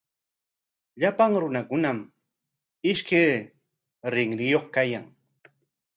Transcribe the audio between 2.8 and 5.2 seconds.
ishkay rinriyuq kayan.